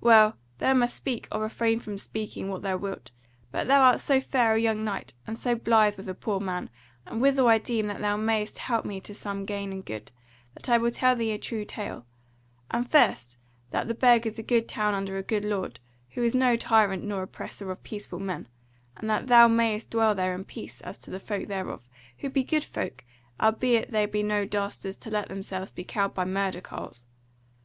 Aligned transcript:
Well, 0.00 0.36
thou 0.58 0.74
must 0.74 0.94
speak, 0.94 1.26
or 1.32 1.40
refrain 1.40 1.80
from 1.80 1.98
speaking, 1.98 2.48
what 2.48 2.62
thou 2.62 2.76
wilt; 2.76 3.10
but 3.50 3.66
thou 3.66 3.80
art 3.82 3.98
so 3.98 4.20
fair 4.20 4.54
a 4.54 4.60
young 4.60 4.84
knight, 4.84 5.12
and 5.26 5.36
so 5.36 5.56
blithe 5.56 5.96
with 5.96 6.08
a 6.08 6.14
poor 6.14 6.38
man, 6.38 6.70
and 7.04 7.20
withal 7.20 7.48
I 7.48 7.58
deem 7.58 7.88
that 7.88 8.00
thou 8.00 8.16
mayest 8.16 8.58
help 8.58 8.84
me 8.84 9.00
to 9.00 9.12
some 9.12 9.44
gain 9.44 9.72
and 9.72 9.84
good, 9.84 10.12
that 10.54 10.68
I 10.68 10.78
will 10.78 10.92
tell 10.92 11.16
thee 11.16 11.32
a 11.32 11.38
true 11.38 11.64
tale: 11.64 12.06
and 12.70 12.88
first 12.88 13.38
that 13.72 13.88
the 13.88 13.94
Burg 13.94 14.24
is 14.24 14.38
a 14.38 14.44
good 14.44 14.68
town 14.68 14.94
under 14.94 15.16
a 15.16 15.22
good 15.24 15.44
lord, 15.44 15.80
who 16.10 16.22
is 16.22 16.32
no 16.32 16.54
tyrant 16.54 17.02
nor 17.02 17.22
oppressor 17.24 17.68
of 17.72 17.82
peaceful 17.82 18.20
men; 18.20 18.46
and 18.96 19.10
that 19.10 19.26
thou 19.26 19.48
mayest 19.48 19.90
dwell 19.90 20.14
there 20.14 20.32
in 20.36 20.44
peace 20.44 20.80
as 20.82 20.96
to 20.98 21.10
the 21.10 21.18
folk 21.18 21.48
thereof, 21.48 21.88
who 22.18 22.30
be 22.30 22.44
good 22.44 22.62
folk, 22.62 23.04
albeit 23.40 23.90
they 23.90 24.06
be 24.06 24.22
no 24.22 24.44
dastards 24.44 24.96
to 24.98 25.10
let 25.10 25.26
themselves 25.28 25.72
be 25.72 25.82
cowed 25.82 26.14
by 26.14 26.24
murder 26.24 26.60
carles. 26.60 27.04